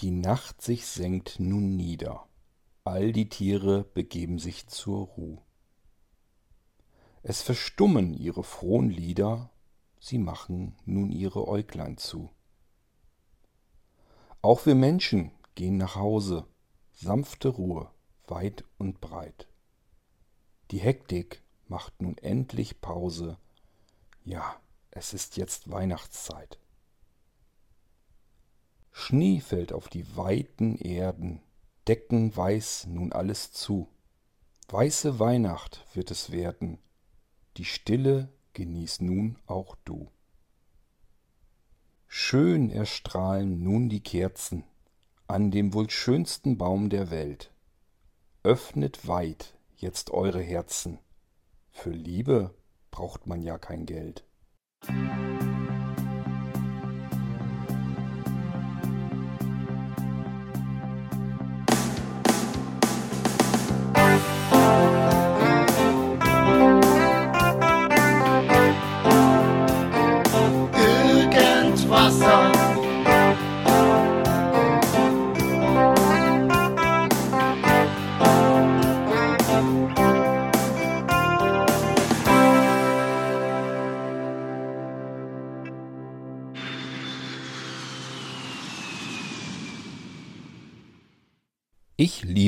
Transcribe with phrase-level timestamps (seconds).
[0.00, 2.26] Die Nacht sich senkt nun nieder,
[2.84, 5.38] all die Tiere begeben sich zur Ruh.
[7.22, 9.50] Es verstummen ihre frohen Lieder,
[9.98, 12.28] sie machen nun ihre Äuglein zu.
[14.42, 16.46] Auch wir Menschen gehen nach Hause,
[16.92, 17.90] sanfte Ruhe,
[18.26, 19.48] weit und breit.
[20.72, 23.38] Die Hektik macht nun endlich Pause,
[24.24, 24.60] ja,
[24.90, 26.58] es ist jetzt Weihnachtszeit.
[28.98, 31.42] Schnee fällt auf die weiten Erden,
[31.86, 33.88] decken weiß nun alles zu.
[34.68, 36.78] Weiße Weihnacht wird es werden,
[37.58, 40.10] die Stille genieß nun auch du.
[42.08, 44.64] Schön erstrahlen nun die Kerzen
[45.28, 47.52] an dem wohl schönsten Baum der Welt.
[48.44, 50.98] Öffnet weit jetzt eure Herzen,
[51.70, 52.54] für Liebe
[52.90, 54.24] braucht man ja kein Geld.
[54.88, 55.55] Irgendwasser.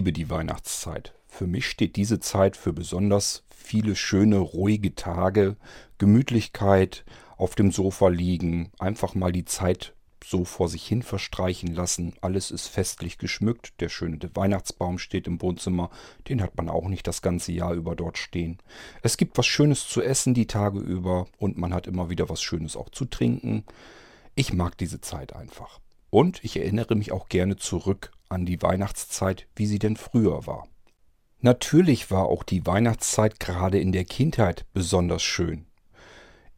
[0.09, 1.13] Liebe die Weihnachtszeit.
[1.27, 5.57] Für mich steht diese Zeit für besonders viele schöne, ruhige Tage,
[5.99, 7.05] Gemütlichkeit,
[7.37, 9.93] auf dem Sofa liegen, einfach mal die Zeit
[10.25, 12.15] so vor sich hin verstreichen lassen.
[12.23, 13.75] Alles ist festlich geschmückt.
[13.81, 15.91] Der schöne Weihnachtsbaum steht im Wohnzimmer.
[16.29, 18.59] Den hat man auch nicht das ganze Jahr über dort stehen.
[19.03, 22.43] Es gibt was Schönes zu essen die Tage über und man hat immer wieder was
[22.43, 23.65] Schönes auch zu trinken.
[24.35, 25.81] Ich mag diese Zeit einfach.
[26.11, 30.67] Und ich erinnere mich auch gerne zurück an die Weihnachtszeit, wie sie denn früher war.
[31.41, 35.68] Natürlich war auch die Weihnachtszeit gerade in der Kindheit besonders schön.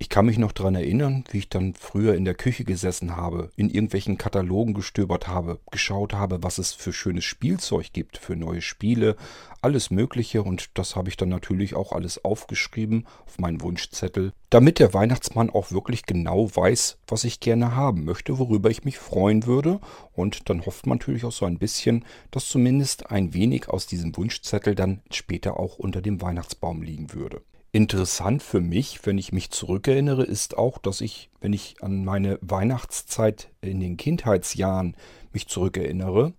[0.02, 3.50] Ich kann mich noch daran erinnern, wie ich dann früher in der Küche gesessen habe,
[3.56, 8.62] in irgendwelchen Katalogen gestöbert habe, geschaut habe, was es für schönes Spielzeug gibt, für neue
[8.62, 9.14] Spiele,
[9.60, 14.78] alles Mögliche und das habe ich dann natürlich auch alles aufgeschrieben auf meinen Wunschzettel, damit
[14.78, 19.44] der Weihnachtsmann auch wirklich genau weiß, was ich gerne haben möchte, worüber ich mich freuen
[19.44, 19.80] würde
[20.14, 24.16] und dann hofft man natürlich auch so ein bisschen, dass zumindest ein wenig aus diesem
[24.16, 27.42] Wunschzettel dann später auch unter dem Weihnachtsbaum liegen würde.
[27.72, 32.38] Interessant für mich, wenn ich mich zurückerinnere, ist auch, dass ich, wenn ich an meine
[32.40, 34.96] Weihnachtszeit in den Kindheitsjahren
[35.32, 36.32] mich zurückerinnere,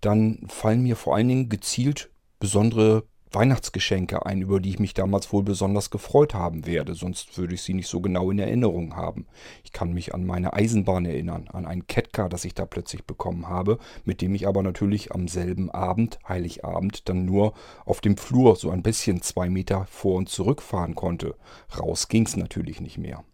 [0.00, 3.02] dann fallen mir vor allen Dingen gezielt besondere
[3.32, 7.62] Weihnachtsgeschenke ein, über die ich mich damals wohl besonders gefreut haben werde, sonst würde ich
[7.62, 9.26] sie nicht so genau in Erinnerung haben.
[9.64, 13.48] Ich kann mich an meine Eisenbahn erinnern, an ein Kettcar, das ich da plötzlich bekommen
[13.48, 18.56] habe, mit dem ich aber natürlich am selben Abend, Heiligabend, dann nur auf dem Flur
[18.56, 21.34] so ein bisschen zwei Meter vor und zurück fahren konnte.
[21.78, 23.24] Raus ging's natürlich nicht mehr.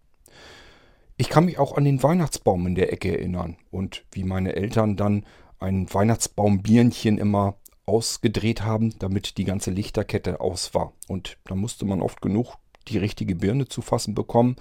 [1.16, 4.96] Ich kann mich auch an den Weihnachtsbaum in der Ecke erinnern und wie meine Eltern
[4.96, 5.24] dann
[5.60, 7.56] ein Weihnachtsbaumbirnchen immer
[7.86, 10.92] ausgedreht haben, damit die ganze Lichterkette aus war.
[11.08, 12.56] Und da musste man oft genug
[12.88, 14.56] die richtige Birne zu fassen bekommen,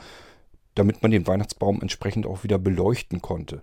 [0.75, 3.62] damit man den Weihnachtsbaum entsprechend auch wieder beleuchten konnte.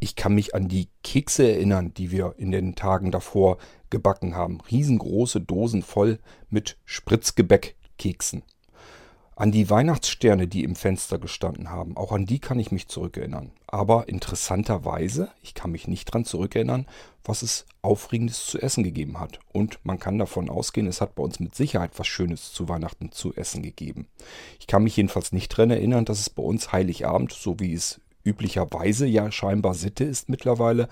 [0.00, 3.58] Ich kann mich an die Kekse erinnern, die wir in den Tagen davor
[3.90, 4.60] gebacken haben.
[4.62, 8.42] Riesengroße Dosen voll mit Spritzgebäckkeksen.
[9.40, 13.52] An die Weihnachtssterne, die im Fenster gestanden haben, auch an die kann ich mich zurückerinnern.
[13.66, 16.84] Aber interessanterweise, ich kann mich nicht dran zurückerinnern,
[17.24, 19.38] was es Aufregendes zu essen gegeben hat.
[19.50, 23.12] Und man kann davon ausgehen, es hat bei uns mit Sicherheit was Schönes zu Weihnachten
[23.12, 24.08] zu essen gegeben.
[24.58, 27.98] Ich kann mich jedenfalls nicht dran erinnern, dass es bei uns Heiligabend, so wie es
[28.22, 30.90] üblicherweise ja scheinbar Sitte ist mittlerweile,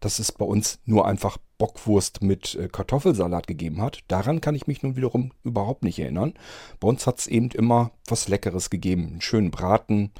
[0.00, 4.00] dass es bei uns nur einfach Bockwurst mit äh, Kartoffelsalat gegeben hat.
[4.08, 6.34] Daran kann ich mich nun wiederum überhaupt nicht erinnern.
[6.80, 9.08] Bei uns hat es eben immer was Leckeres gegeben.
[9.08, 10.10] Einen schönen Braten,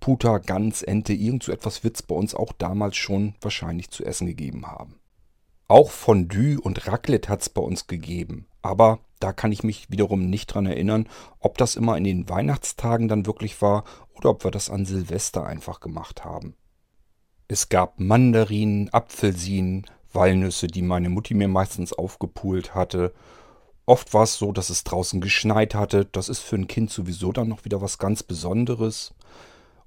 [0.00, 4.04] Puter, Gans, Ente, irgend so etwas wird es bei uns auch damals schon wahrscheinlich zu
[4.04, 4.96] essen gegeben haben.
[5.66, 8.46] Auch Fondue und Raclette hat es bei uns gegeben.
[8.62, 11.08] Aber da kann ich mich wiederum nicht dran erinnern,
[11.40, 13.84] ob das immer in den Weihnachtstagen dann wirklich war
[14.14, 16.54] oder ob wir das an Silvester einfach gemacht haben.
[17.50, 23.14] Es gab Mandarinen, Apfelsinen, Walnüsse, die meine Mutti mir meistens aufgepult hatte.
[23.86, 26.04] Oft war es so, dass es draußen geschneit hatte.
[26.04, 29.14] Das ist für ein Kind sowieso dann noch wieder was ganz Besonderes.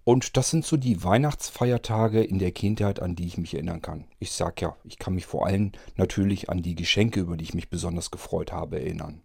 [0.04, 4.06] Und das sind so die Weihnachtsfeiertage in der Kindheit, an die ich mich erinnern kann.
[4.18, 7.54] Ich sag ja, ich kann mich vor allem natürlich an die Geschenke, über die ich
[7.54, 9.22] mich besonders gefreut habe, erinnern.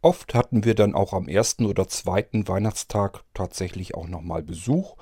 [0.00, 4.96] Oft hatten wir dann auch am ersten oder zweiten Weihnachtstag tatsächlich auch nochmal Besuch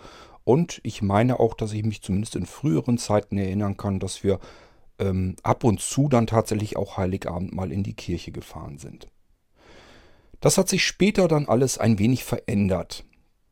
[0.47, 4.39] Und ich meine auch, dass ich mich zumindest in früheren Zeiten erinnern kann, dass wir
[5.01, 9.09] ähm, ab und zu dann tatsächlich auch Heiligabend mal in die Kirche gefahren sind.
[10.39, 13.05] Das hat sich später dann alles ein wenig verändert.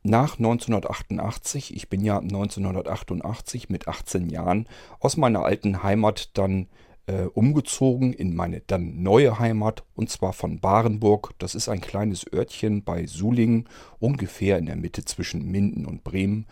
[0.05, 4.69] Nach 1988, ich bin ja 1988 mit 18 Jahren
[5.01, 6.69] aus meiner alten Heimat dann
[7.07, 11.33] äh, umgezogen in meine dann neue Heimat und zwar von Barenburg.
[11.39, 13.69] Das ist ein kleines Örtchen bei Sulingen,
[13.99, 16.47] ungefähr in der Mitte zwischen Minden und Bremen.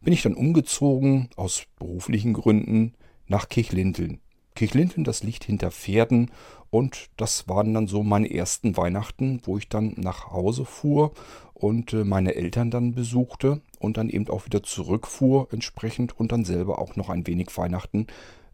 [0.00, 2.94] Bin ich dann umgezogen aus beruflichen Gründen
[3.26, 4.20] nach Kirchlinteln.
[4.54, 6.30] Kirchlinteln, das liegt hinter Pferden
[6.70, 11.12] und das waren dann so meine ersten Weihnachten, wo ich dann nach Hause fuhr
[11.54, 16.44] und äh, meine Eltern dann besuchte und dann eben auch wieder zurückfuhr entsprechend und dann
[16.44, 18.06] selber auch noch ein wenig Weihnachten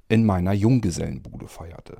[0.08, 1.99] in meiner Junggesellenbude feierte.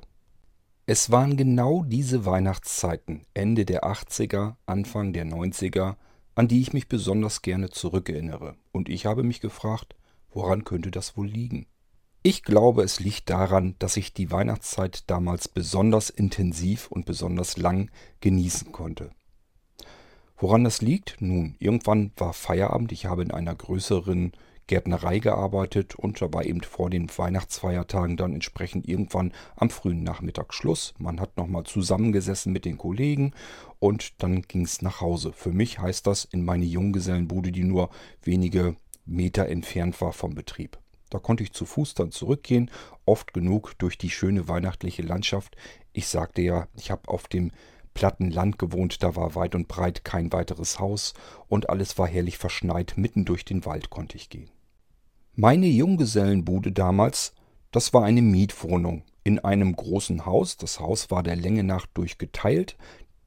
[0.85, 5.95] Es waren genau diese Weihnachtszeiten, Ende der 80er, Anfang der 90er,
[6.35, 8.55] an die ich mich besonders gerne zurückerinnere.
[8.71, 9.95] Und ich habe mich gefragt,
[10.29, 11.65] woran könnte das wohl liegen?
[12.23, 17.91] Ich glaube, es liegt daran, dass ich die Weihnachtszeit damals besonders intensiv und besonders lang
[18.19, 19.11] genießen konnte.
[20.37, 21.17] Woran das liegt?
[21.21, 24.33] Nun, irgendwann war Feierabend, ich habe in einer größeren
[24.67, 30.53] Gärtnerei gearbeitet und da war eben vor den Weihnachtsfeiertagen dann entsprechend irgendwann am frühen Nachmittag
[30.53, 30.93] Schluss.
[30.97, 33.33] Man hat nochmal zusammengesessen mit den Kollegen
[33.79, 35.33] und dann ging es nach Hause.
[35.33, 37.89] Für mich heißt das in meine Junggesellenbude, die nur
[38.23, 38.75] wenige
[39.05, 40.79] Meter entfernt war vom Betrieb.
[41.11, 42.71] Da konnte ich zu Fuß dann zurückgehen,
[43.05, 45.55] oft genug durch die schöne weihnachtliche Landschaft.
[45.93, 47.51] Ich sagte ja, ich habe auf dem
[47.93, 51.13] platten Land gewohnt, da war weit und breit kein weiteres Haus
[51.47, 54.51] und alles war herrlich verschneit, mitten durch den Wald konnte ich gehen.
[55.37, 57.33] Meine Junggesellenbude damals,
[57.71, 60.55] das war eine Mietwohnung in einem großen Haus.
[60.55, 62.77] Das Haus war der Länge nach durchgeteilt.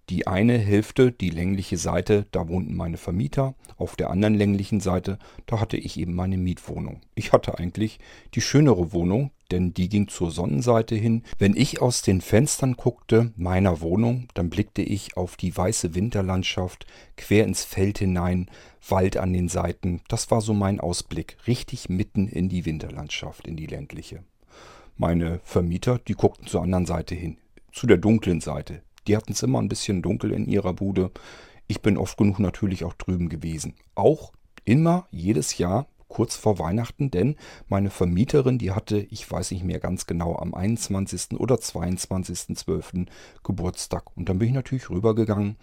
[0.08, 3.54] Die eine Hälfte, die längliche Seite, da wohnten meine Vermieter.
[3.76, 7.02] Auf der anderen länglichen Seite, da hatte ich eben meine Mietwohnung.
[7.14, 7.98] Ich hatte eigentlich
[8.32, 11.22] die schönere Wohnung, denn die ging zur Sonnenseite hin.
[11.38, 16.86] Wenn ich aus den Fenstern guckte meiner Wohnung, dann blickte ich auf die weiße Winterlandschaft,
[17.16, 18.50] quer ins Feld hinein,
[18.86, 20.00] Wald an den Seiten.
[20.08, 24.22] Das war so mein Ausblick, richtig mitten in die Winterlandschaft, in die ländliche.
[24.96, 27.36] Meine Vermieter, die guckten zur anderen Seite hin,
[27.72, 28.82] zu der dunklen Seite.
[29.06, 31.10] Die hatten es immer ein bisschen dunkel in ihrer Bude.
[31.66, 33.74] Ich bin oft genug natürlich auch drüben gewesen.
[33.94, 34.32] Auch
[34.64, 37.36] immer jedes Jahr kurz vor Weihnachten, denn
[37.68, 41.38] meine Vermieterin, die hatte, ich weiß nicht mehr ganz genau, am 21.
[41.38, 43.06] oder 22.12.
[43.44, 44.16] Geburtstag.
[44.16, 45.56] Und dann bin ich natürlich rübergegangen,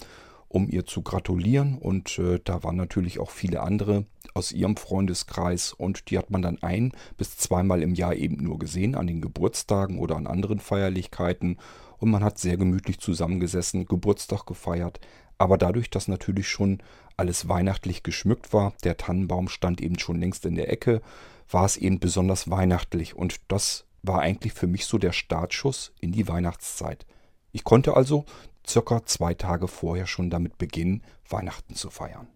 [0.48, 1.78] um ihr zu gratulieren.
[1.78, 5.74] Und äh, da waren natürlich auch viele andere aus ihrem Freundeskreis.
[5.74, 9.22] Und die hat man dann ein bis zweimal im Jahr eben nur gesehen, an den
[9.22, 11.58] Geburtstagen oder an anderen Feierlichkeiten.
[11.98, 15.00] Und man hat sehr gemütlich zusammengesessen, Geburtstag gefeiert.
[15.38, 16.82] Aber dadurch, dass natürlich schon
[17.18, 21.02] alles weihnachtlich geschmückt war, der Tannenbaum stand eben schon längst in der Ecke,
[21.50, 26.12] war es eben besonders weihnachtlich und das war eigentlich für mich so der Startschuss in
[26.12, 27.06] die Weihnachtszeit.
[27.52, 28.26] Ich konnte also
[28.68, 32.28] circa zwei Tage vorher schon damit beginnen, Weihnachten zu feiern.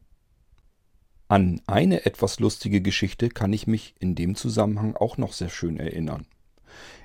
[1.28, 5.80] An eine etwas lustige Geschichte kann ich mich in dem Zusammenhang auch noch sehr schön
[5.80, 6.26] erinnern.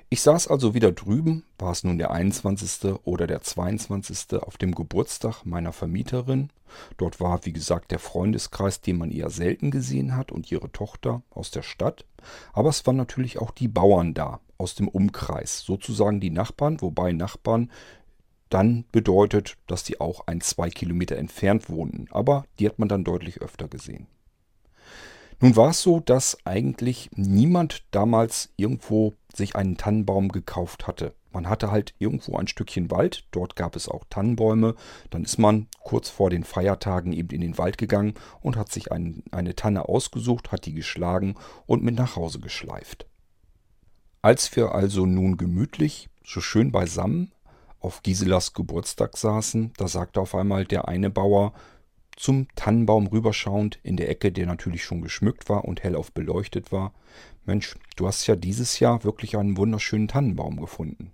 [0.09, 2.93] Ich saß also wieder drüben, war es nun der 21.
[3.05, 4.39] oder der 22.
[4.39, 6.51] auf dem Geburtstag meiner Vermieterin.
[6.97, 11.23] Dort war, wie gesagt, der Freundeskreis, den man eher selten gesehen hat, und ihre Tochter
[11.31, 12.05] aus der Stadt.
[12.53, 17.11] Aber es waren natürlich auch die Bauern da, aus dem Umkreis, sozusagen die Nachbarn, wobei
[17.11, 17.71] Nachbarn
[18.49, 22.05] dann bedeutet, dass die auch ein, zwei Kilometer entfernt wohnten.
[22.11, 24.07] Aber die hat man dann deutlich öfter gesehen.
[25.41, 31.13] Nun war es so, dass eigentlich niemand damals irgendwo sich einen Tannenbaum gekauft hatte.
[31.31, 34.75] Man hatte halt irgendwo ein Stückchen Wald, dort gab es auch Tannenbäume.
[35.09, 38.91] Dann ist man kurz vor den Feiertagen eben in den Wald gegangen und hat sich
[38.91, 43.05] ein, eine Tanne ausgesucht, hat die geschlagen und mit nach Hause geschleift.
[44.21, 47.31] Als wir also nun gemütlich, so schön beisammen
[47.79, 51.53] auf Giselas Geburtstag saßen, da sagte auf einmal der eine Bauer,
[52.15, 56.93] zum Tannenbaum rüberschauend in der Ecke, der natürlich schon geschmückt war und hellauf beleuchtet war.
[57.45, 61.11] Mensch, du hast ja dieses Jahr wirklich einen wunderschönen Tannenbaum gefunden.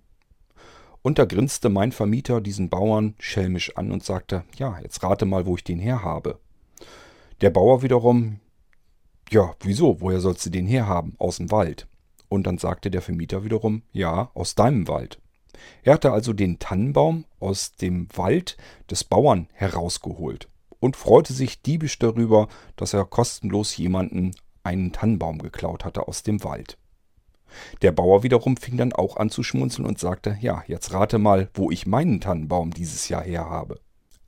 [1.02, 5.46] Und da grinste mein Vermieter diesen Bauern schelmisch an und sagte, ja, jetzt rate mal,
[5.46, 6.38] wo ich den her habe.
[7.40, 8.38] Der Bauer wiederum,
[9.30, 11.14] ja, wieso, woher sollst du den herhaben?
[11.18, 11.88] Aus dem Wald.
[12.28, 15.20] Und dann sagte der Vermieter wiederum, ja, aus deinem Wald.
[15.82, 18.56] Er hatte also den Tannenbaum aus dem Wald
[18.90, 20.48] des Bauern herausgeholt
[20.80, 24.32] und freute sich diebisch darüber, dass er kostenlos jemanden
[24.64, 26.78] einen Tannenbaum geklaut hatte aus dem Wald.
[27.82, 31.50] Der Bauer wiederum fing dann auch an zu schmunzeln und sagte, ja, jetzt rate mal,
[31.54, 33.80] wo ich meinen Tannenbaum dieses Jahr her habe.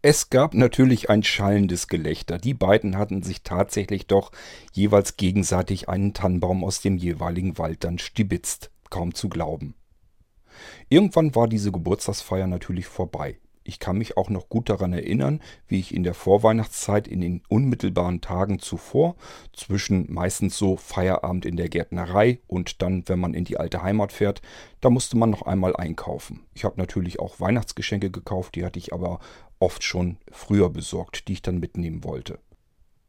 [0.02, 2.36] Es gab natürlich ein schallendes Gelächter.
[2.36, 4.32] Die beiden hatten sich tatsächlich doch
[4.72, 8.70] jeweils gegenseitig einen Tannenbaum aus dem jeweiligen Wald dann stibitzt.
[8.90, 9.74] Kaum zu glauben.
[10.90, 13.38] Irgendwann war diese Geburtstagsfeier natürlich vorbei.
[13.66, 17.42] Ich kann mich auch noch gut daran erinnern, wie ich in der Vorweihnachtszeit in den
[17.48, 19.16] unmittelbaren Tagen zuvor,
[19.54, 24.12] zwischen meistens so Feierabend in der Gärtnerei und dann, wenn man in die alte Heimat
[24.12, 24.42] fährt,
[24.82, 26.44] da musste man noch einmal einkaufen.
[26.52, 29.18] Ich habe natürlich auch Weihnachtsgeschenke gekauft, die hatte ich aber
[29.58, 32.38] oft schon früher besorgt, die ich dann mitnehmen wollte.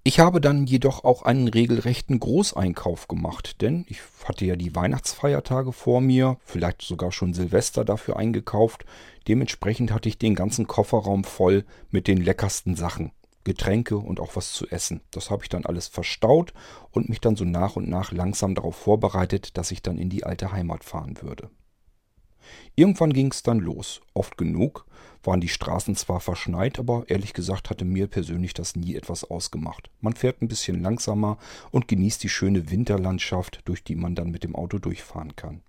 [0.07, 5.71] Ich habe dann jedoch auch einen regelrechten Großeinkauf gemacht, denn ich hatte ja die Weihnachtsfeiertage
[5.71, 8.85] vor mir, vielleicht sogar schon Silvester dafür eingekauft.
[9.27, 13.13] Dementsprechend hatte ich den ganzen Kofferraum voll mit den leckersten Sachen.
[13.45, 15.01] Getränke und auch was zu essen.
[15.09, 16.53] Das habe ich dann alles verstaut
[16.91, 20.23] und mich dann so nach und nach langsam darauf vorbereitet, dass ich dann in die
[20.23, 21.49] alte Heimat fahren würde.
[22.75, 24.01] Irgendwann ging es dann los.
[24.13, 24.85] Oft genug
[25.23, 29.89] waren die Straßen zwar verschneit, aber ehrlich gesagt hatte mir persönlich das nie etwas ausgemacht.
[30.01, 31.37] Man fährt ein bisschen langsamer
[31.71, 35.61] und genießt die schöne Winterlandschaft, durch die man dann mit dem Auto durchfahren kann.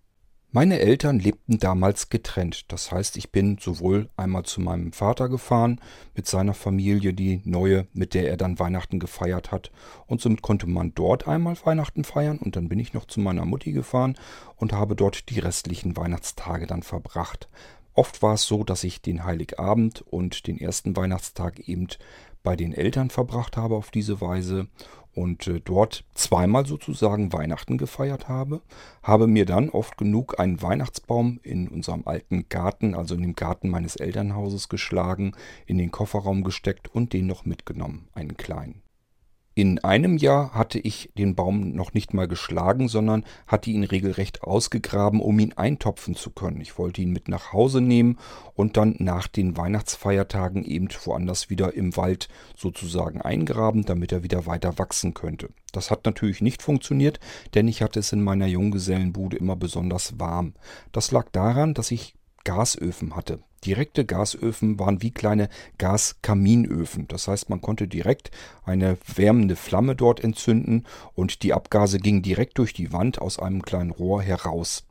[0.57, 2.73] Meine Eltern lebten damals getrennt.
[2.73, 5.83] Das heißt, ich bin sowohl einmal zu meinem Vater gefahren
[6.15, 9.71] mit seiner Familie, die neue, mit der er dann Weihnachten gefeiert hat.
[10.07, 12.39] Und somit konnte man dort einmal Weihnachten feiern.
[12.39, 14.17] Und dann bin ich noch zu meiner Mutti gefahren
[14.57, 17.51] und habe dort die restlichen Weihnachtstage dann verbracht.
[17.93, 21.89] Oft war es so, dass ich den Heiligabend und den ersten Weihnachtstag eben
[22.43, 24.69] bei den Eltern verbracht habe auf diese Weise
[25.17, 28.61] und äh, dort zweimal sozusagen Weihnachten gefeiert habe,
[29.03, 33.71] habe mir dann oft genug einen Weihnachtsbaum in unserem alten Garten, also in dem Garten
[33.71, 35.33] meines Elternhauses geschlagen,
[35.67, 38.86] in den Kofferraum gesteckt und den noch mitgenommen, einen kleinen.
[39.59, 44.43] In einem Jahr hatte ich den Baum noch nicht mal geschlagen, sondern hatte ihn regelrecht
[44.43, 46.61] ausgegraben, um ihn eintopfen zu können.
[46.61, 48.19] Ich wollte ihn mit nach Hause nehmen
[48.53, 54.45] und dann nach den Weihnachtsfeiertagen eben woanders wieder im Wald sozusagen eingraben, damit er wieder
[54.45, 55.49] weiter wachsen könnte.
[55.73, 57.19] Das hat natürlich nicht funktioniert,
[57.55, 60.53] denn ich hatte es in meiner Junggesellenbude immer besonders warm.
[60.93, 62.15] Das lag daran, dass ich
[62.47, 63.41] Gasöfen hatte.
[63.65, 65.49] Direkte Gasöfen waren wie kleine
[65.79, 67.09] Gaskaminöfen.
[67.09, 68.31] Das heißt, man konnte direkt
[68.65, 73.63] eine wärmende Flamme dort entzünden und die Abgase gingen direkt durch die Wand aus einem
[73.63, 74.87] kleinen Rohr heraus.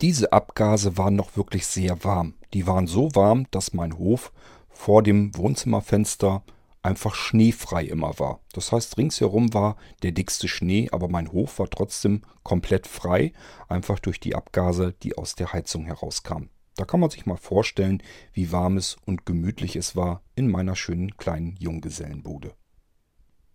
[0.00, 2.34] Diese Abgase waren noch wirklich sehr warm.
[2.54, 4.32] Die waren so warm, dass mein Hof
[4.70, 6.42] vor dem Wohnzimmerfenster
[6.82, 8.40] einfach schneefrei immer war.
[8.54, 13.34] Das heißt, ringsherum war der dickste Schnee, aber mein Hof war trotzdem komplett frei,
[13.68, 16.48] einfach durch die Abgase, die aus der Heizung herauskamen.
[16.76, 18.02] Da kann man sich mal vorstellen,
[18.32, 22.54] wie warm es und gemütlich es war in meiner schönen kleinen Junggesellenbude.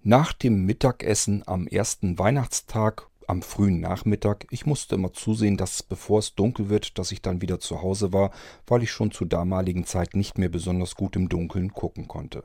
[0.02, 6.20] Nach dem Mittagessen am ersten Weihnachtstag, am frühen Nachmittag, ich musste immer zusehen, dass bevor
[6.20, 8.32] es dunkel wird, dass ich dann wieder zu Hause war,
[8.66, 12.44] weil ich schon zur damaligen Zeit nicht mehr besonders gut im Dunkeln gucken konnte.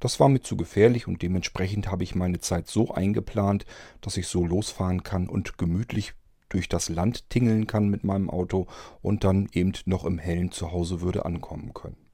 [0.00, 3.64] Das war mir zu gefährlich und dementsprechend habe ich meine Zeit so eingeplant,
[4.00, 6.14] dass ich so losfahren kann und gemütlich
[6.48, 8.66] durch das Land tingeln kann mit meinem Auto
[9.02, 12.08] und dann eben noch im hellen Zuhause würde ankommen können.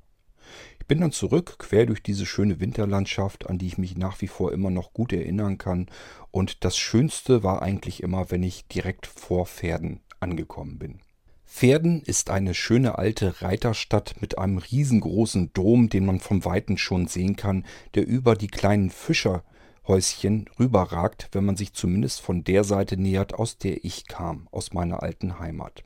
[0.79, 4.29] Ich bin dann zurück, quer durch diese schöne Winterlandschaft, an die ich mich nach wie
[4.29, 5.87] vor immer noch gut erinnern kann.
[6.31, 11.01] Und das Schönste war eigentlich immer, wenn ich direkt vor Pferden angekommen bin.
[11.47, 17.07] Pferden ist eine schöne alte Reiterstadt mit einem riesengroßen Dom, den man vom Weiten schon
[17.07, 17.65] sehen kann,
[17.95, 19.45] der über die kleinen Fischer
[19.87, 24.73] Häuschen rüberragt, wenn man sich zumindest von der Seite nähert, aus der ich kam, aus
[24.73, 25.85] meiner alten Heimat.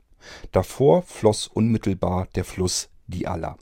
[0.51, 3.57] Davor floss unmittelbar der Fluss die Aller.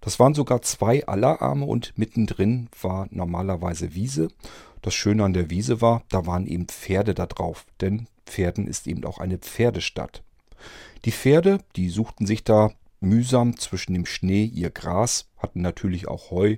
[0.00, 4.28] Das waren sogar zwei Allerarme und mittendrin war normalerweise Wiese.
[4.82, 8.86] Das Schöne an der Wiese war, da waren eben Pferde da drauf, denn Pferden ist
[8.86, 10.22] eben auch eine Pferdestadt.
[11.04, 16.30] Die Pferde, die suchten sich da mühsam zwischen dem Schnee ihr Gras, hatten natürlich auch
[16.30, 16.56] Heu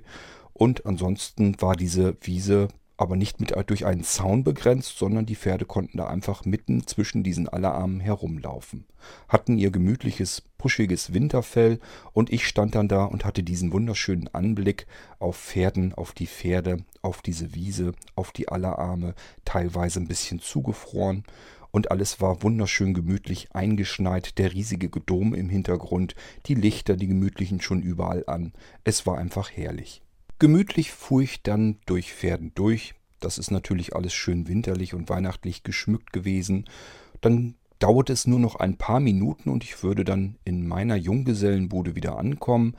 [0.53, 2.67] und ansonsten war diese Wiese
[2.99, 7.23] aber nicht mit durch einen Zaun begrenzt, sondern die Pferde konnten da einfach mitten zwischen
[7.23, 8.85] diesen Allerarmen herumlaufen.
[9.29, 11.79] Hatten ihr gemütliches, puschiges Winterfell
[12.11, 14.85] und ich stand dann da und hatte diesen wunderschönen Anblick
[15.17, 19.15] auf Pferden, auf die Pferde, auf diese Wiese, auf die Allerarme,
[19.45, 21.23] teilweise ein bisschen zugefroren
[21.71, 26.15] und alles war wunderschön gemütlich eingeschneit, der riesige Dom im Hintergrund,
[26.47, 28.51] die Lichter, die gemütlichen schon überall an.
[28.83, 30.01] Es war einfach herrlich.
[30.39, 32.95] Gemütlich fuhr ich dann durch Pferden durch.
[33.19, 36.63] Das ist natürlich alles schön winterlich und weihnachtlich geschmückt gewesen.
[37.19, 41.95] Dann dauerte es nur noch ein paar Minuten und ich würde dann in meiner Junggesellenbude
[41.95, 42.77] wieder ankommen.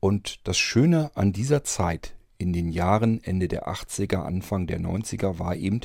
[0.00, 5.38] Und das Schöne an dieser Zeit, in den Jahren Ende der 80er, Anfang der 90er,
[5.38, 5.80] war eben,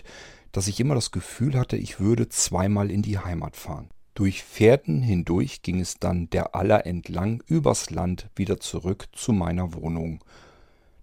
[0.54, 3.90] dass ich immer das Gefühl hatte, ich würde zweimal in die Heimat fahren.
[4.14, 9.74] Durch Pferden hindurch ging es dann der Aller entlang übers Land wieder zurück zu meiner
[9.74, 10.24] Wohnung.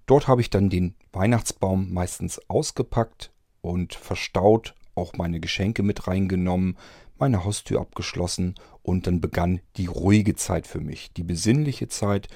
[0.07, 6.77] Dort habe ich dann den Weihnachtsbaum meistens ausgepackt und verstaut, auch meine Geschenke mit reingenommen,
[7.19, 12.29] meine Haustür abgeschlossen und dann begann die ruhige Zeit für mich, die besinnliche Zeit,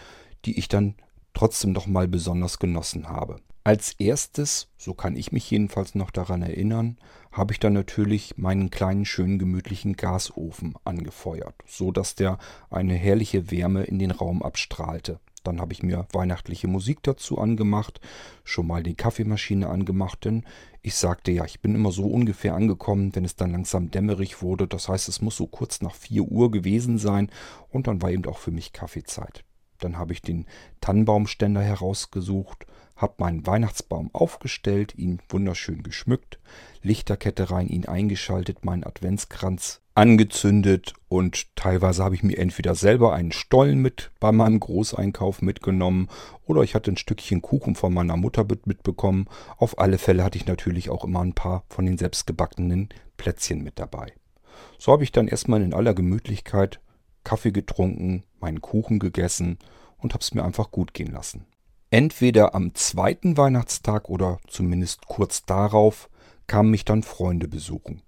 [0.44, 0.94] die ich dann
[1.34, 3.40] trotzdem noch mal besonders genossen habe.
[3.64, 6.96] Als erstes, so kann ich mich jedenfalls noch daran erinnern,
[7.32, 12.38] habe ich dann natürlich meinen kleinen schönen gemütlichen Gasofen angefeuert, so dass der
[12.70, 15.20] eine herrliche Wärme in den Raum abstrahlte.
[15.42, 18.00] Dann habe ich mir weihnachtliche Musik dazu angemacht,
[18.44, 20.44] schon mal die Kaffeemaschine angemacht, denn
[20.82, 24.66] ich sagte ja, ich bin immer so ungefähr angekommen, wenn es dann langsam dämmerig wurde.
[24.66, 27.30] Das heißt, es muss so kurz nach 4 Uhr gewesen sein
[27.68, 29.44] und dann war eben auch für mich Kaffeezeit.
[29.78, 30.46] Dann habe ich den
[30.80, 32.66] Tannenbaumständer herausgesucht,
[32.98, 36.38] habe meinen Weihnachtsbaum aufgestellt, ihn wunderschön geschmückt,
[36.82, 43.32] Lichterkette rein, ihn eingeschaltet, meinen Adventskranz angezündet und teilweise habe ich mir entweder selber einen
[43.32, 46.08] Stollen mit bei meinem Großeinkauf mitgenommen
[46.46, 49.26] oder ich hatte ein Stückchen Kuchen von meiner Mutter mitbekommen.
[49.56, 53.80] Auf alle Fälle hatte ich natürlich auch immer ein paar von den selbstgebackenen Plätzchen mit
[53.80, 54.12] dabei.
[54.78, 56.80] So habe ich dann erstmal in aller Gemütlichkeit
[57.24, 59.58] Kaffee getrunken, meinen Kuchen gegessen
[59.98, 61.44] und habe es mir einfach gut gehen lassen.
[61.90, 66.10] Entweder am zweiten Weihnachtstag oder zumindest kurz darauf
[66.46, 68.02] kamen mich dann Freunde besuchen.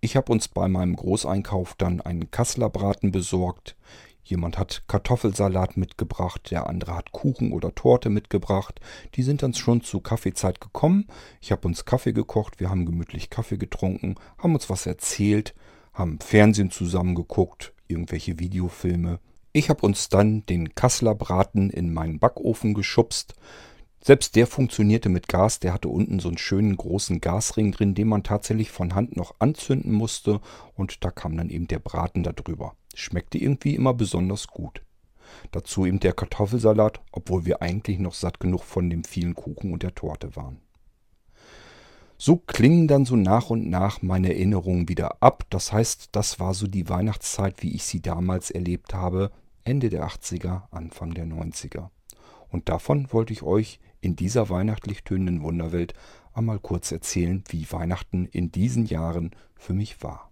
[0.00, 3.74] Ich habe uns bei meinem Großeinkauf dann einen Kasslerbraten besorgt.
[4.22, 8.80] Jemand hat Kartoffelsalat mitgebracht, der andere hat Kuchen oder Torte mitgebracht.
[9.16, 11.08] Die sind dann schon zu Kaffeezeit gekommen.
[11.40, 15.54] Ich habe uns Kaffee gekocht, wir haben gemütlich Kaffee getrunken, haben uns was erzählt,
[15.92, 19.18] haben Fernsehen zusammen geguckt, irgendwelche Videofilme.
[19.56, 23.36] Ich habe uns dann den Kasslerbraten in meinen Backofen geschubst.
[24.00, 28.08] Selbst der funktionierte mit Gas, der hatte unten so einen schönen großen Gasring drin, den
[28.08, 30.40] man tatsächlich von Hand noch anzünden musste
[30.74, 32.74] und da kam dann eben der Braten darüber.
[32.96, 34.82] Schmeckte irgendwie immer besonders gut.
[35.52, 39.84] Dazu eben der Kartoffelsalat, obwohl wir eigentlich noch satt genug von dem vielen Kuchen und
[39.84, 40.58] der Torte waren.
[42.18, 45.44] So klingen dann so nach und nach meine Erinnerungen wieder ab.
[45.50, 49.30] Das heißt, das war so die Weihnachtszeit, wie ich sie damals erlebt habe,
[49.64, 51.88] Ende der 80er, Anfang der 90er.
[52.50, 55.94] Und davon wollte ich euch in dieser weihnachtlich tönenden Wunderwelt
[56.34, 60.30] einmal kurz erzählen, wie Weihnachten in diesen Jahren für mich war.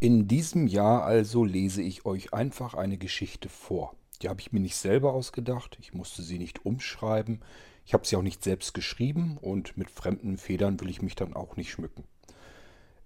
[0.00, 3.94] In diesem Jahr also lese ich euch einfach eine Geschichte vor.
[4.20, 7.40] Die habe ich mir nicht selber ausgedacht, ich musste sie nicht umschreiben,
[7.86, 11.34] ich habe sie auch nicht selbst geschrieben und mit fremden Federn will ich mich dann
[11.34, 12.04] auch nicht schmücken.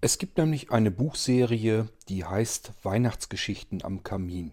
[0.02, 4.52] Es gibt nämlich eine Buchserie, die heißt Weihnachtsgeschichten am Kamin.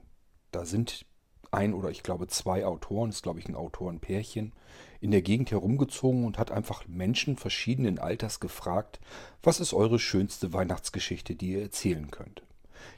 [0.51, 1.05] Da sind
[1.51, 4.53] ein oder ich glaube zwei Autoren, das ist glaube ich ein Autorenpärchen,
[5.01, 9.01] in der Gegend herumgezogen und hat einfach Menschen verschiedenen Alters gefragt,
[9.43, 12.43] was ist eure schönste Weihnachtsgeschichte, die ihr erzählen könnt.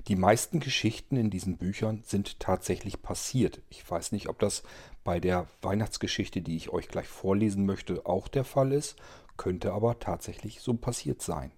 [0.07, 3.59] Die meisten Geschichten in diesen Büchern sind tatsächlich passiert.
[3.71, 4.61] Ich weiß nicht, ob das
[5.03, 8.97] bei der Weihnachtsgeschichte, die ich euch gleich vorlesen möchte, auch der Fall ist,
[9.35, 11.51] könnte aber tatsächlich so passiert sein.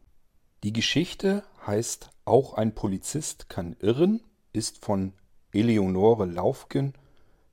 [0.64, 5.14] Die Geschichte heißt Auch ein Polizist kann irren, ist von
[5.54, 6.94] Eleonore Laufgen.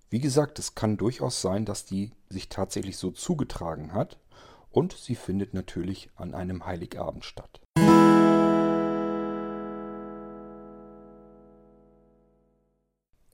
[0.08, 4.18] Wie gesagt, es kann durchaus sein, dass die sich tatsächlich so zugetragen hat
[4.70, 7.60] und sie findet natürlich an einem Heiligabend statt.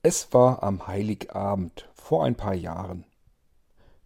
[0.03, 3.05] Es war am Heiligabend vor ein paar Jahren.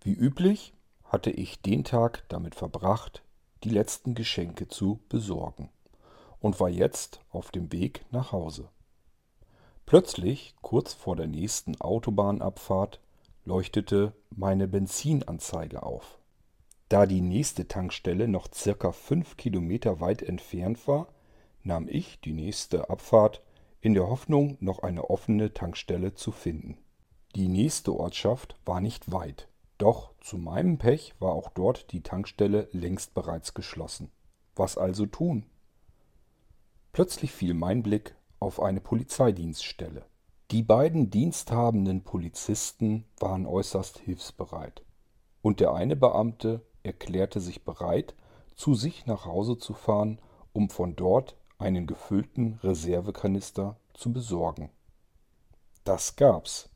[0.01, 0.73] Wie üblich
[1.05, 3.24] hatte ich den Tag damit verbracht,
[3.65, 5.69] die letzten Geschenke zu besorgen
[6.39, 8.69] und war jetzt auf dem Weg nach Hause.
[9.87, 13.01] Plötzlich, kurz vor der nächsten Autobahnabfahrt,
[13.43, 16.19] leuchtete meine Benzinanzeige auf.
[16.89, 21.07] Da die nächste Tankstelle noch circa fünf Kilometer weit entfernt war,
[21.63, 23.41] nahm ich die nächste Abfahrt
[23.81, 26.77] in der Hoffnung, noch eine offene Tankstelle zu finden.
[27.35, 32.69] Die nächste Ortschaft war nicht weit, doch zu meinem Pech war auch dort die Tankstelle
[32.71, 34.11] längst bereits geschlossen.
[34.55, 35.45] Was also tun?
[36.93, 40.05] Plötzlich fiel mein Blick auf eine Polizeidienststelle.
[40.51, 44.83] Die beiden diensthabenden Polizisten waren äußerst hilfsbereit,
[45.41, 48.15] und der eine Beamte erklärte sich bereit,
[48.55, 50.19] zu sich nach Hause zu fahren,
[50.53, 54.69] um von dort einen gefüllten Reservekanister zu besorgen.
[55.83, 56.69] Das gab's.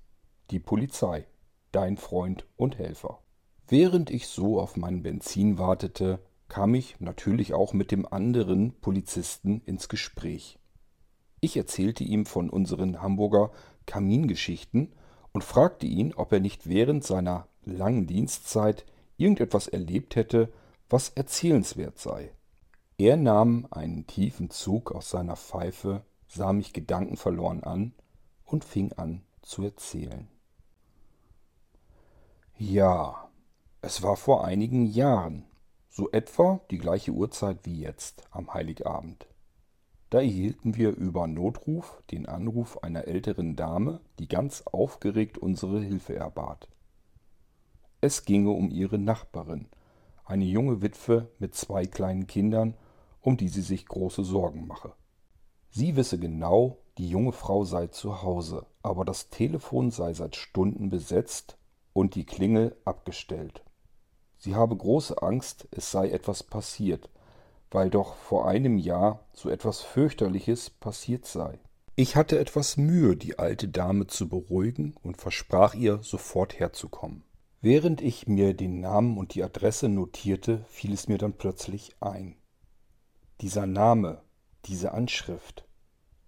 [0.51, 1.27] Die Polizei,
[1.71, 3.19] dein Freund und Helfer.
[3.67, 9.61] Während ich so auf mein Benzin wartete, kam ich natürlich auch mit dem anderen Polizisten
[9.65, 10.57] ins Gespräch.
[11.41, 13.51] Ich erzählte ihm von unseren Hamburger
[13.85, 14.93] Kamingeschichten
[15.31, 18.85] und fragte ihn, ob er nicht während seiner langen Dienstzeit
[19.17, 20.51] irgendetwas erlebt hätte,
[20.89, 22.31] was erzählenswert sei.
[22.97, 27.93] Er nahm einen tiefen Zug aus seiner Pfeife, sah mich gedankenverloren an
[28.43, 30.27] und fing an zu erzählen.
[32.61, 33.29] Ja,
[33.81, 35.45] es war vor einigen Jahren,
[35.89, 39.29] so etwa die gleiche Uhrzeit wie jetzt am Heiligabend.
[40.09, 46.17] Da erhielten wir über Notruf den Anruf einer älteren Dame, die ganz aufgeregt unsere Hilfe
[46.17, 46.67] erbat.
[48.01, 49.69] Es ginge um ihre Nachbarin,
[50.25, 52.75] eine junge Witwe mit zwei kleinen Kindern,
[53.21, 54.91] um die sie sich große Sorgen mache.
[55.69, 60.89] Sie wisse genau, die junge Frau sei zu Hause, aber das Telefon sei seit Stunden
[60.89, 61.55] besetzt
[61.93, 63.63] und die Klingel abgestellt.
[64.37, 67.09] Sie habe große Angst, es sei etwas passiert,
[67.71, 71.59] weil doch vor einem Jahr so etwas fürchterliches passiert sei.
[71.95, 77.23] Ich hatte etwas Mühe, die alte Dame zu beruhigen und versprach ihr, sofort herzukommen.
[77.61, 82.37] Während ich mir den Namen und die Adresse notierte, fiel es mir dann plötzlich ein.
[83.41, 84.21] Dieser Name,
[84.65, 85.65] diese Anschrift.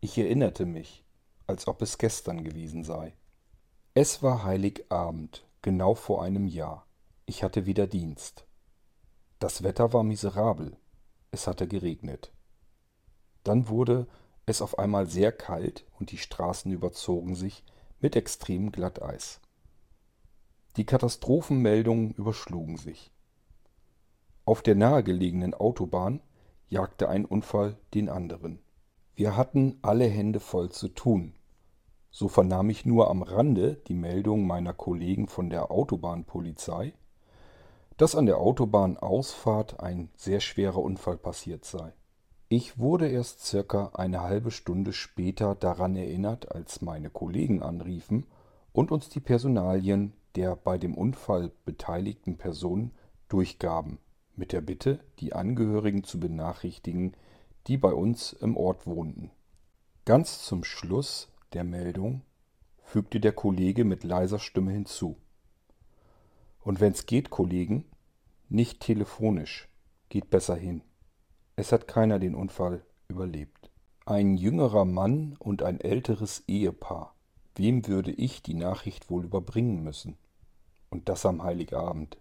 [0.02, 1.06] Ich erinnerte mich,
[1.48, 3.14] als ob es gestern gewesen sei.
[3.94, 6.88] Es war Heiligabend, genau vor einem Jahr.
[7.26, 8.46] Ich hatte wieder Dienst.
[9.40, 10.78] Das Wetter war miserabel.
[11.32, 12.34] Es hatte geregnet.
[13.44, 14.08] Dann wurde
[14.46, 17.64] es auf einmal sehr kalt und die Straßen überzogen sich
[18.00, 19.40] mit extremem Glatteis.
[20.78, 23.12] Die Katastrophenmeldungen überschlugen sich.
[24.46, 26.22] Auf der nahegelegenen Autobahn
[26.68, 28.60] jagte ein Unfall den anderen.
[29.16, 31.34] Wir hatten alle Hände voll zu tun.
[32.12, 36.94] So vernahm ich nur am Rande die Meldung meiner Kollegen von der Autobahnpolizei,
[37.98, 41.94] dass an der Autobahnausfahrt ein sehr schwerer Unfall passiert sei.
[42.50, 48.26] Ich wurde erst circa eine halbe Stunde später daran erinnert, als meine Kollegen anriefen
[48.74, 52.92] und uns die Personalien der bei dem Unfall beteiligten Personen
[53.28, 54.00] durchgaben,
[54.36, 57.14] mit der Bitte, die Angehörigen zu benachrichtigen,
[57.68, 59.32] die bei uns im Ort wohnten.
[60.06, 62.22] Ganz zum Schluss der Meldung
[62.84, 65.18] fügte der Kollege mit leiser Stimme hinzu.
[66.62, 67.86] Und wenn's geht, Kollegen,
[68.50, 69.70] nicht telefonisch,
[70.10, 70.84] geht besser hin.
[71.56, 73.72] Es hat keiner den Unfall überlebt.
[74.06, 77.16] Ein jüngerer Mann und ein älteres Ehepaar.
[77.56, 80.18] Wem würde ich die Nachricht wohl überbringen müssen?
[80.90, 82.18] Und das am Heiligabend.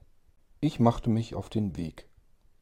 [0.61, 2.09] Ich machte mich auf den Weg.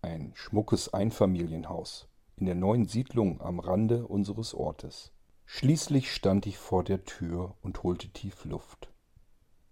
[0.03, 5.13] Ein schmuckes Einfamilienhaus in der neuen Siedlung am Rande unseres Ortes.
[5.51, 8.93] Schließlich stand ich vor der Tür und holte tief Luft.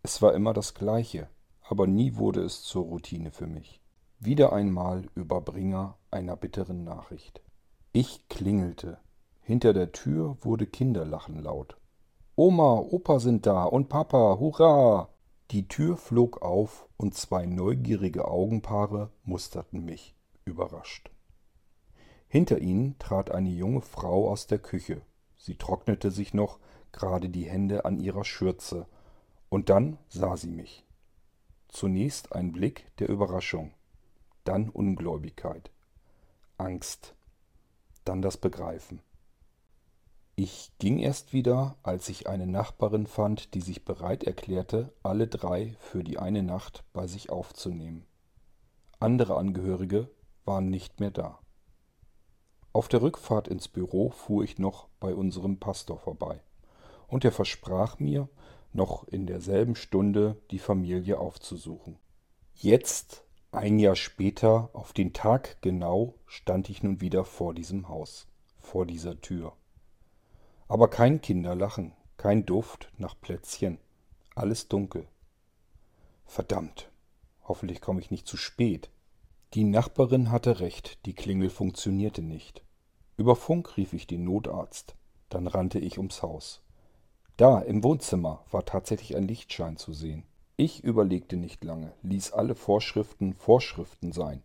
[0.03, 1.29] Es war immer das gleiche,
[1.61, 3.83] aber nie wurde es zur Routine für mich.
[4.19, 7.43] Wieder einmal Überbringer einer bitteren Nachricht.
[7.93, 8.99] Ich klingelte.
[9.43, 11.77] Hinter der Tür wurde Kinderlachen laut.
[12.37, 15.11] Oma, Opa sind da und Papa, hurra!
[15.51, 21.11] Die Tür flog auf und zwei neugierige Augenpaare musterten mich, überrascht.
[22.29, 25.03] Hinter ihnen trat eine junge Frau aus der Küche.
[25.47, 26.59] Sie trocknete sich noch
[26.91, 28.89] gerade die Hände an ihrer Schürze,
[29.49, 30.85] und dann sah sie mich.
[31.69, 33.73] Zunächst ein Blick der Überraschung,
[34.43, 35.71] dann Ungläubigkeit,
[36.59, 37.15] Angst,
[38.05, 39.01] dann das Begreifen.
[40.35, 45.77] Ich ging erst wieder, als ich eine Nachbarin fand, die sich bereit erklärte, alle drei
[45.79, 48.05] für die eine Nacht bei sich aufzunehmen.
[48.99, 50.11] Andere Angehörige
[50.45, 51.39] waren nicht mehr da.
[52.77, 56.43] Auf der Rückfahrt ins Büro fuhr ich noch bei unserem Pastor vorbei,
[57.09, 58.29] und er versprach mir,
[58.75, 61.97] noch in derselben Stunde die Familie aufzusuchen.
[62.55, 68.27] Jetzt, ein Jahr später, auf den Tag genau, stand ich nun wieder vor diesem Haus,
[68.59, 69.55] vor dieser Tür.
[70.69, 73.79] Aber kein Kinderlachen, kein Duft nach Plätzchen,
[74.35, 75.09] alles dunkel.
[76.27, 76.91] Verdammt,
[77.43, 78.91] hoffentlich komme ich nicht zu spät.
[79.55, 82.66] Die Nachbarin hatte recht, die Klingel funktionierte nicht.
[83.17, 84.95] Über Funk rief ich den Notarzt.
[85.31, 86.63] Dann rannte ich ums Haus.
[87.37, 90.25] Da, im Wohnzimmer, war tatsächlich ein Lichtschein zu sehen.
[90.57, 94.43] Ich überlegte nicht lange, ließ alle Vorschriften Vorschriften sein,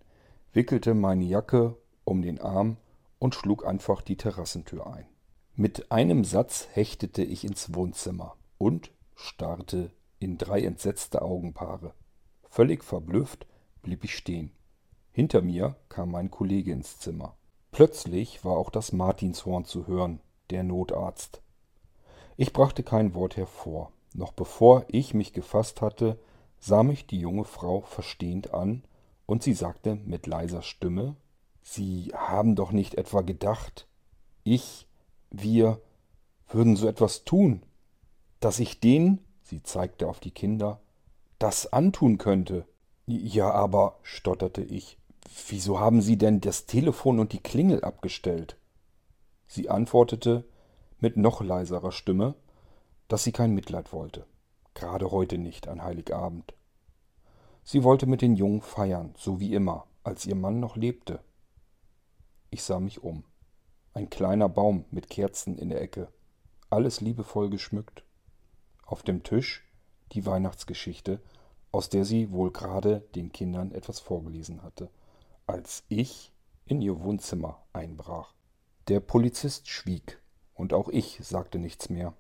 [0.52, 2.78] wickelte meine Jacke um den Arm
[3.20, 5.06] und schlug einfach die Terrassentür ein.
[5.56, 11.94] Mit einem Satz hechtete ich ins Wohnzimmer und starrte in drei entsetzte Augenpaare.
[12.50, 13.48] Völlig verblüfft
[13.82, 14.52] blieb ich stehen.
[15.12, 17.38] Hinter mir kam mein Kollege ins Zimmer.
[17.72, 21.42] Plötzlich war auch das Martinshorn zu hören, der Notarzt.
[22.38, 23.92] Ich brachte kein Wort hervor.
[24.14, 26.20] Noch bevor ich mich gefasst hatte,
[26.60, 28.84] sah mich die junge Frau verstehend an,
[29.26, 31.16] und sie sagte mit leiser Stimme
[31.64, 33.88] Sie haben doch nicht etwa gedacht,
[34.44, 34.88] ich,
[35.30, 35.80] wir
[36.50, 37.64] würden so etwas tun,
[38.40, 40.82] dass ich denen, sie zeigte auf die Kinder,
[41.40, 42.66] das antun könnte.
[43.06, 44.98] Ja, aber, stotterte ich,
[45.48, 48.58] Wieso haben Sie denn das Telefon und die Klingel abgestellt?
[49.48, 50.44] Sie antwortete
[51.00, 52.36] mit noch leiserer Stimme,
[53.08, 54.26] dass sie kein Mitleid wollte.
[54.74, 56.54] Gerade heute nicht, an Heiligabend.
[57.64, 61.20] Sie wollte mit den Jungen feiern, so wie immer, als ihr Mann noch lebte.
[62.50, 63.24] Ich sah mich um.
[63.94, 66.08] Ein kleiner Baum mit Kerzen in der Ecke.
[66.70, 68.04] Alles liebevoll geschmückt.
[68.86, 69.66] Auf dem Tisch
[70.12, 71.22] die Weihnachtsgeschichte,
[71.72, 74.90] aus der sie wohl gerade den Kindern etwas vorgelesen hatte,
[75.48, 76.32] als ich
[76.66, 78.34] in ihr Wohnzimmer einbrach.
[78.88, 80.22] Der Polizist schwieg,
[80.54, 82.14] und auch ich sagte nichts mehr.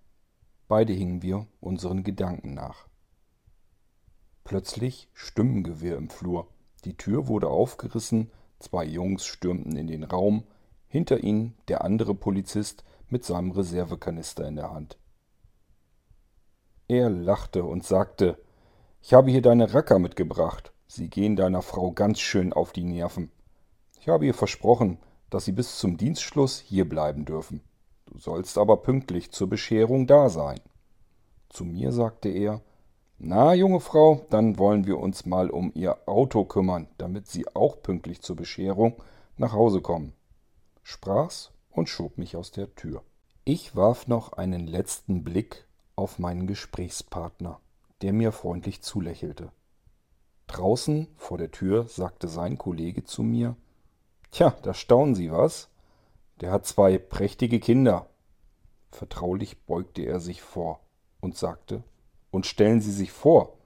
[0.67, 2.87] Beide hingen wir unseren Gedanken nach.
[4.43, 6.47] Plötzlich Stimmengewirr im Flur.
[6.85, 10.43] Die Tür wurde aufgerissen, zwei Jungs stürmten in den Raum,
[10.87, 14.97] hinter ihnen der andere Polizist mit seinem Reservekanister in der Hand.
[16.87, 18.37] Er lachte und sagte,
[19.01, 20.73] ich habe hier deine Racker mitgebracht.
[20.93, 23.31] Sie gehen deiner Frau ganz schön auf die Nerven.
[24.01, 24.97] Ich habe ihr versprochen,
[25.29, 27.61] dass sie bis zum Dienstschluss hier bleiben dürfen.
[28.07, 30.59] Du sollst aber pünktlich zur Bescherung da sein.
[31.47, 32.59] Zu mir sagte er,
[33.19, 37.81] na, junge Frau, dann wollen wir uns mal um ihr Auto kümmern, damit Sie auch
[37.81, 39.01] pünktlich zur Bescherung
[39.37, 40.11] nach Hause kommen.
[40.83, 43.01] Sprach's und schob mich aus der Tür.
[43.45, 47.61] Ich warf noch einen letzten Blick auf meinen Gesprächspartner,
[48.01, 49.53] der mir freundlich zulächelte.
[50.51, 53.55] Draußen vor der Tür sagte sein Kollege zu mir
[54.31, 55.69] Tja, da staunen Sie was?
[56.41, 58.09] Der hat zwei prächtige Kinder.
[58.91, 60.81] Vertraulich beugte er sich vor
[61.21, 61.83] und sagte
[62.31, 63.57] Und stellen Sie sich vor,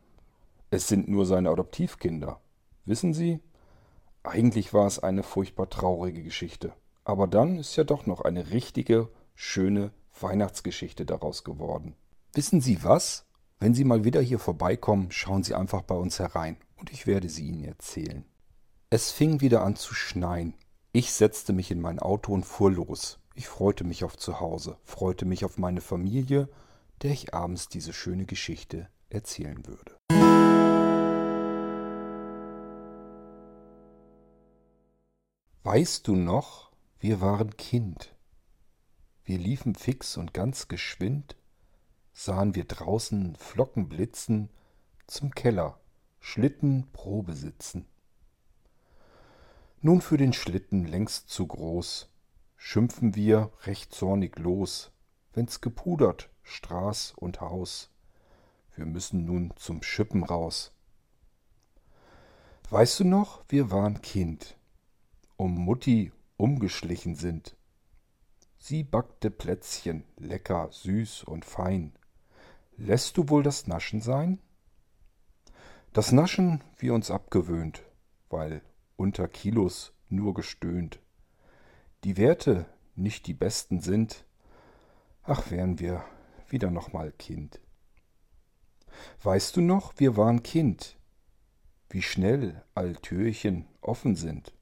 [0.69, 2.39] es sind nur seine Adoptivkinder.
[2.85, 3.39] Wissen Sie,
[4.21, 6.73] eigentlich war es eine furchtbar traurige Geschichte.
[7.03, 11.95] Aber dann ist ja doch noch eine richtige, schöne Weihnachtsgeschichte daraus geworden.
[12.33, 13.25] Wissen Sie was?
[13.59, 17.29] Wenn Sie mal wieder hier vorbeikommen, schauen Sie einfach bei uns herein und ich werde
[17.29, 18.25] sie Ihnen erzählen.
[18.89, 20.53] Es fing wieder an zu schneien.
[20.91, 23.19] Ich setzte mich in mein Auto und fuhr los.
[23.33, 26.47] Ich freute mich auf Zuhause, freute mich auf meine Familie,
[27.01, 29.97] der ich abends diese schöne Geschichte erzählen würde.
[35.63, 38.15] Weißt du noch, wir waren Kind.
[39.23, 41.35] Wir liefen fix und ganz geschwind
[42.15, 44.49] sahen wir draußen Flocken blitzen,
[45.05, 45.79] zum Keller
[46.27, 47.85] Schlitten Probe sitzen.
[49.79, 52.09] Nun für den Schlitten längst zu groß,
[52.57, 54.91] schimpfen wir recht zornig los,
[55.33, 57.91] wenn's gepudert, Straß und Haus.
[58.73, 60.73] Wir müssen nun zum Schippen raus.
[62.71, 64.57] Weißt du noch, wir waren Kind,
[65.37, 67.55] um Mutti umgeschlichen sind.
[68.57, 71.93] Sie backte Plätzchen, lecker, süß und fein.
[72.77, 74.41] Lässt du wohl das Naschen sein?
[75.95, 77.81] Das Naschen wir uns abgewöhnt,
[78.29, 78.61] weil
[78.97, 80.99] unter Kilos nur gestöhnt.
[82.03, 82.65] Die Werte
[82.97, 84.25] nicht die besten sind,
[85.23, 86.03] ach wären wir
[86.49, 87.61] wieder noch mal Kind.
[89.23, 90.97] Weißt du noch, wir waren Kind,
[91.89, 94.53] wie schnell all Türchen offen sind.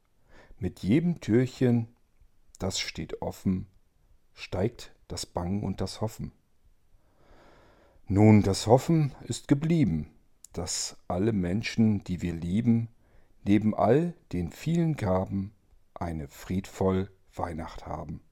[0.60, 1.88] Mit jedem Türchen,
[2.60, 3.66] das steht offen,
[4.34, 6.30] steigt das Bangen und das Hoffen.
[8.06, 10.13] Nun, das Hoffen ist geblieben,
[10.54, 12.88] dass alle Menschen, die wir lieben,
[13.44, 15.52] neben all den vielen Gaben
[15.92, 18.22] eine friedvoll Weihnacht haben.